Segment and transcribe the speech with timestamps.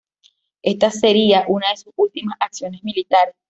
[0.63, 3.35] Esta sería una de sus últimas acciones militares.